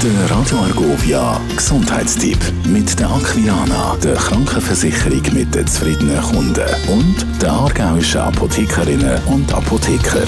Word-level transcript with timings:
Der 0.00 0.30
Radio 0.30 0.58
Argovia 0.58 1.40
Gesundheitstipp 1.56 2.38
mit 2.68 3.00
der 3.00 3.10
Aquilana, 3.10 3.96
der 3.96 4.14
Krankenversicherung 4.14 5.22
mit 5.32 5.52
den 5.52 5.66
zufriedenen 5.66 6.22
Kunden 6.22 6.68
und 6.86 7.16
der 7.42 7.50
aargauischen 7.50 8.20
Apothekerinnen 8.20 9.20
und 9.24 9.52
Apotheker. 9.52 10.22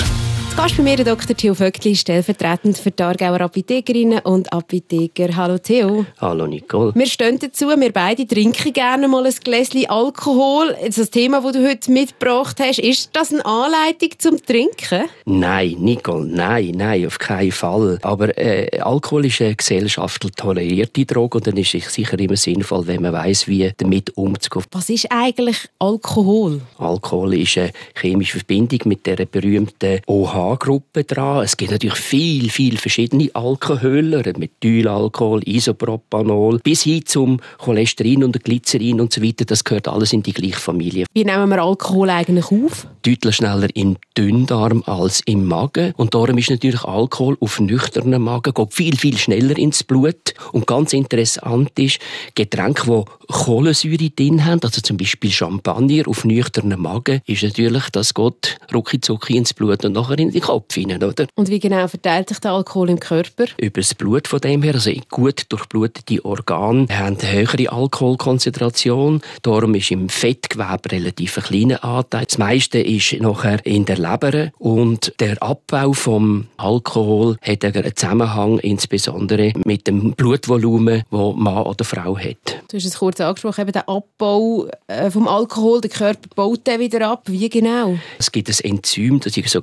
Gast 0.61 0.77
bei 0.77 0.83
mir 0.83 0.97
der 0.97 1.07
Dr. 1.07 1.35
Theo 1.35 1.55
Vöckli, 1.55 1.97
stellvertretend 1.97 2.77
für 2.77 2.91
die 2.91 3.03
Aargauer 3.03 3.41
Apothekerinnen 3.41 4.19
und 4.19 4.53
Apotheker. 4.53 5.35
Hallo 5.35 5.57
Theo. 5.57 6.05
Hallo 6.21 6.47
Nicole. 6.47 6.93
Wir 6.95 7.07
stehen 7.07 7.39
dazu, 7.39 7.69
wir 7.69 7.93
beide 7.95 8.27
trinken 8.27 8.71
gerne 8.75 9.09
mal 9.09 9.25
ein 9.25 9.33
Gläschen 9.43 9.89
Alkohol. 9.89 10.77
Das 10.85 11.09
Thema, 11.09 11.41
das 11.41 11.53
du 11.53 11.67
heute 11.67 11.91
mitgebracht 11.91 12.61
hast, 12.61 12.79
ist 12.79 13.09
das 13.15 13.33
eine 13.33 13.47
Anleitung 13.47 14.11
zum 14.19 14.37
Trinken? 14.45 15.09
Nein, 15.25 15.77
Nicole, 15.79 16.27
nein, 16.27 16.75
nein, 16.77 17.07
auf 17.07 17.19
keinen 17.19 17.53
Fall. 17.53 17.99
Aber 18.03 18.37
äh, 18.37 18.81
Alkohol 18.81 19.25
ist 19.25 19.41
eine 19.41 19.57
gesellschaftlich 19.57 20.33
tolerierte 20.33 21.07
Droge 21.07 21.39
und 21.39 21.47
dann 21.47 21.57
ist 21.57 21.75
es 21.75 21.95
sicher 21.95 22.19
immer 22.19 22.37
sinnvoll, 22.37 22.87
wenn 22.87 23.01
man 23.01 23.15
weiß, 23.15 23.49
wie 23.49 23.73
damit 23.79 24.15
umzugehen. 24.15 24.67
Was 24.73 24.91
ist 24.91 25.07
eigentlich 25.09 25.71
Alkohol? 25.79 26.61
Alkohol 26.77 27.33
ist 27.33 27.57
eine 27.57 27.73
chemische 27.99 28.37
Verbindung 28.37 28.81
mit 28.85 29.07
der 29.07 29.25
berühmten 29.25 30.01
OH 30.07 30.50
gruppe 30.59 31.05
dran. 31.05 31.45
Es 31.45 31.57
gibt 31.57 31.71
natürlich 31.71 31.99
viel, 31.99 32.51
viel 32.51 32.77
verschiedene 32.79 33.31
Alkohöle, 33.35 34.23
Methylalkohol, 34.37 35.43
Isopropanol, 35.47 36.59
bis 36.59 36.83
hin 36.83 37.05
zum 37.07 37.41
Cholesterin 37.59 38.25
und 38.25 38.43
Glycerin 38.43 39.01
und 39.01 39.13
so 39.13 39.23
weiter. 39.23 39.45
Das 39.45 39.65
gehört 39.65 39.89
alles 39.89 40.13
in 40.13 40.23
die 40.23 40.33
gleiche 40.33 40.59
Familie. 40.59 41.07
Wie 41.13 41.25
nehmen 41.25 41.49
wir 41.49 41.63
Alkohol 41.63 42.11
eigentlich 42.11 42.47
auf? 42.51 42.87
Deutlich 43.03 43.37
schneller 43.37 43.69
im 43.75 43.97
Dünndarm 44.17 44.83
als 44.87 45.23
im 45.27 45.47
Magen. 45.47 45.93
Und 45.97 46.15
darum 46.15 46.37
ist 46.39 46.51
natürlich 46.51 46.85
Alkohol 46.85 47.37
auf 47.41 47.61
nüchternen 47.61 48.23
Magen 48.23 48.53
geht 48.55 48.75
viel, 48.75 48.97
viel 48.97 49.17
schneller 49.17 49.57
ins 49.57 49.83
Blut. 49.83 50.35
Und 50.53 50.67
ganz 50.67 50.93
interessant 50.93 51.79
ist, 51.79 51.99
Getränke, 52.35 52.85
die 52.85 53.33
Kohlensäure 53.33 54.11
drin 54.11 54.45
haben, 54.45 54.61
also 54.63 54.81
zum 54.81 54.97
Beispiel 54.97 55.31
Champagner 55.31 56.07
auf 56.07 56.25
nüchternen 56.25 56.81
Magen, 56.81 57.21
ist 57.27 57.43
natürlich, 57.43 57.89
das 57.91 58.15
geht 58.15 58.59
rucki 58.75 59.01
ins 59.37 59.55
Blut 59.55 59.85
und 59.85 59.93
nachher 59.93 60.19
in 60.19 60.30
den 60.33 60.41
Kopf 60.41 60.75
hinein, 60.75 61.03
oder? 61.03 61.27
Und 61.35 61.49
wie 61.49 61.59
genau 61.59 61.87
verteilt 61.89 62.29
sich 62.29 62.39
der 62.39 62.53
Alkohol 62.53 62.91
im 62.91 63.01
Körper? 63.01 63.45
Über 63.59 63.81
das 63.81 63.95
Blut 63.95 64.29
von 64.29 64.41
dem 64.41 64.63
her, 64.63 64.75
also 64.75 64.91
gut 65.11 65.45
durchblutete 65.49 66.25
Organe 66.25 66.87
haben 66.91 67.19
eine 67.19 67.33
höhere 67.33 67.73
Alkoholkonzentration. 67.73 69.21
Darum 69.43 69.75
ist 69.75 69.91
im 69.91 70.09
Fettgewebe 70.09 70.93
relativ 70.93 71.39
ein 71.39 71.45
kleiner 71.45 71.85
Anteil. 71.85 72.25
Das 72.27 72.39
meiste 72.39 72.79
ist 72.79 73.13
nachher 73.21 73.65
in 73.65 73.85
der 73.85 73.99
Leber 73.99 74.51
und 74.59 75.13
der 75.21 75.43
Abbau 75.43 75.93
vom 75.93 76.47
Alkohol 76.57 77.37
hat 77.43 77.65
einen 77.65 77.97
Zusammenhang 77.97 78.59
insbesondere 78.59 79.53
mit 79.65 79.87
dem 79.87 80.13
Blutvolumen, 80.13 81.03
das 81.11 81.35
Mann 81.37 81.65
oder 81.65 81.85
Frau 81.85 82.17
hat. 82.19 82.63
Du 82.69 82.77
hast 82.77 82.85
es 82.85 82.99
kurz 82.99 83.21
angesprochen, 83.21 83.63
eben 83.63 83.73
der 83.73 83.89
Abbau 83.89 84.69
äh, 84.87 85.11
vom 85.11 85.29
Alkohol, 85.29 85.81
der 85.81 85.91
Körper 85.91 86.29
baut 86.35 86.67
den 86.67 86.81
wieder 86.81 87.09
ab. 87.09 87.23
Wie 87.27 87.49
genau? 87.49 87.99
Es 88.19 88.31
gibt 88.31 88.49
ein 88.49 88.57
Enzym, 88.63 89.21
das 89.21 89.37
ist 89.37 89.57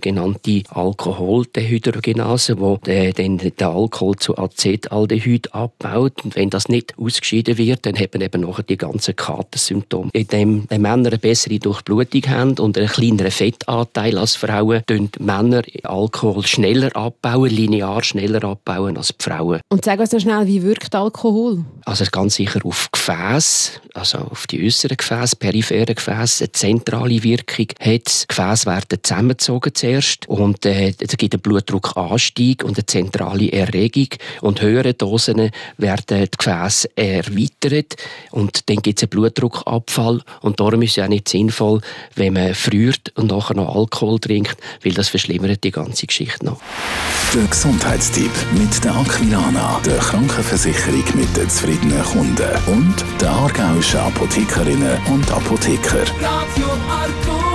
die 0.63 0.69
Alkoholdehydrogenase, 0.69 2.59
wo 2.59 2.77
der, 2.77 3.13
dann 3.13 3.37
den 3.37 3.53
Alkohol 3.61 4.15
zu 4.15 4.37
Acetaldehyd 4.37 5.53
abbaut. 5.53 6.23
Und 6.23 6.35
wenn 6.35 6.49
das 6.49 6.69
nicht 6.69 6.97
ausgeschieden 6.97 7.57
wird, 7.57 7.85
dann 7.85 7.95
haben 7.95 8.21
eben 8.21 8.41
nachher 8.41 8.63
die 8.63 8.77
ganzen 8.77 9.15
Katersymptome. 9.15 10.09
Indem 10.13 10.67
die 10.67 10.79
Männer 10.79 11.09
eine 11.09 11.17
bessere 11.17 11.59
Durchblutung 11.59 12.23
haben 12.27 12.57
und 12.59 12.77
einen 12.77 12.87
kleineren 12.87 13.31
Fettanteil 13.31 14.17
als 14.17 14.35
Frauen, 14.35 14.83
tun 14.85 15.09
Männer 15.19 15.63
Alkohol 15.83 16.45
schneller 16.45 16.95
abbauen, 16.95 17.49
linear 17.49 18.03
schneller 18.03 18.43
abbauen 18.43 18.97
als 18.97 19.09
die 19.09 19.23
Frauen. 19.23 19.61
Und 19.69 19.85
sag 19.85 19.99
uns 19.99 20.11
noch 20.11 20.19
schnell, 20.19 20.47
wie 20.47 20.63
wirkt 20.63 20.95
Alkohol? 20.95 21.65
Also 21.85 22.05
ganz 22.11 22.35
sicher 22.35 22.59
auf 22.65 22.89
Gefäß, 22.91 23.79
also 23.93 24.17
auf 24.19 24.47
die 24.47 24.65
äußeren 24.65 24.97
Gefäße, 24.97 25.35
periphere 25.37 25.95
Gefäße, 25.95 26.45
eine 26.45 26.51
zentrale 26.51 27.23
Wirkung 27.23 27.67
hat. 27.79 28.21
Die 28.21 28.27
Gefäße 28.27 28.65
werden 28.65 28.99
zusammengezogen 29.01 29.73
zuerst 29.73 30.27
und 30.47 30.65
äh, 30.65 30.93
es 30.97 31.17
gibt 31.17 31.33
einen 31.33 31.41
Blutdruckanstieg 31.41 32.63
und 32.63 32.77
eine 32.77 32.85
zentrale 32.85 33.51
Erregung 33.51 34.07
und 34.39 34.61
höhere 34.61 34.93
Dosen 34.93 35.51
werden 35.77 36.03
die 36.09 36.37
Gefäße 36.37 36.89
erweitert 36.95 37.95
und 38.31 38.69
dann 38.69 38.77
gibt 38.77 38.99
es 38.99 39.03
einen 39.03 39.09
Blutdruckabfall 39.09 40.21
und 40.41 40.59
darum 40.59 40.81
ist 40.83 40.91
es 40.91 40.95
ja 40.95 41.07
nicht 41.09 41.27
sinnvoll, 41.27 41.81
wenn 42.15 42.33
man 42.33 42.55
friert 42.55 43.11
und 43.15 43.31
nachher 43.31 43.55
noch 43.55 43.75
Alkohol 43.75 44.19
trinkt, 44.19 44.57
weil 44.83 44.93
das 44.93 45.09
verschlimmert 45.09 45.65
die 45.65 45.71
ganze 45.71 46.07
Geschichte 46.07 46.45
noch. 46.45 46.61
Der 47.33 47.43
Gesundheitstipp 47.43 48.31
mit 48.53 48.81
der 48.85 48.95
Aquilana, 48.95 49.81
der 49.85 49.97
Krankenversicherung 49.97 51.03
mit 51.15 51.35
den 51.35 51.49
zufriedenen 51.49 52.03
Kunden 52.03 52.49
und 52.67 52.95
der 53.19 53.31
aargauischen 53.31 53.99
Apothekerinnen 53.99 54.97
und 55.07 55.29
Apotheker. 55.29 56.05
Radio 56.21 56.67
Arco. 56.89 57.46